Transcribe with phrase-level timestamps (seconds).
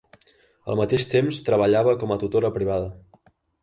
[0.71, 2.95] Al mateix temps treballava com a tutora privada.